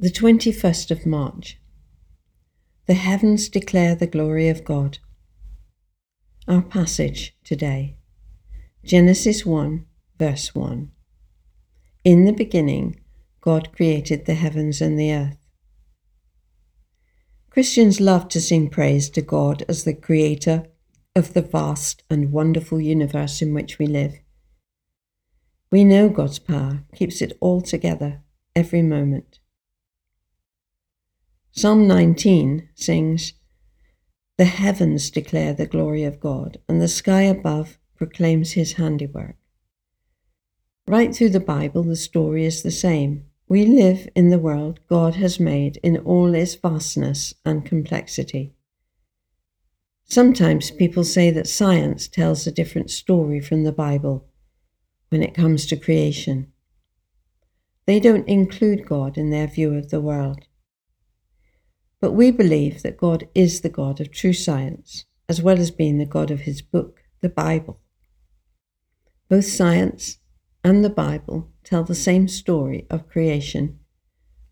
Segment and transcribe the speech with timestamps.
[0.00, 1.58] The 21st of March.
[2.86, 5.00] The heavens declare the glory of God.
[6.46, 7.96] Our passage today
[8.84, 10.92] Genesis 1, verse 1.
[12.04, 13.00] In the beginning,
[13.40, 15.38] God created the heavens and the earth.
[17.50, 20.66] Christians love to sing praise to God as the creator
[21.16, 24.20] of the vast and wonderful universe in which we live.
[25.72, 28.22] We know God's power keeps it all together
[28.54, 29.40] every moment.
[31.58, 33.32] Psalm 19 sings,
[34.36, 39.34] The heavens declare the glory of God, and the sky above proclaims his handiwork.
[40.86, 43.24] Right through the Bible, the story is the same.
[43.48, 48.54] We live in the world God has made in all its vastness and complexity.
[50.04, 54.28] Sometimes people say that science tells a different story from the Bible
[55.08, 56.52] when it comes to creation.
[57.86, 60.47] They don't include God in their view of the world.
[62.00, 65.98] But we believe that God is the God of true science, as well as being
[65.98, 67.80] the God of his book, the Bible.
[69.28, 70.18] Both science
[70.62, 73.78] and the Bible tell the same story of creation,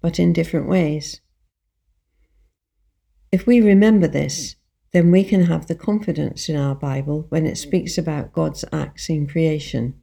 [0.00, 1.20] but in different ways.
[3.30, 4.56] If we remember this,
[4.92, 9.08] then we can have the confidence in our Bible when it speaks about God's acts
[9.08, 10.00] in creation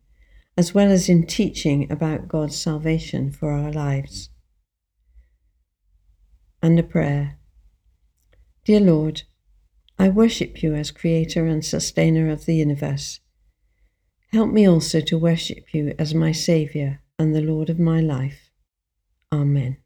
[0.58, 4.30] as well as in teaching about God's salvation for our lives.
[6.62, 7.38] And a prayer.
[8.66, 9.24] Dear Lord,
[10.00, 13.20] I worship you as creator and sustainer of the universe.
[14.32, 18.50] Help me also to worship you as my Saviour and the Lord of my life.
[19.34, 19.83] Amen.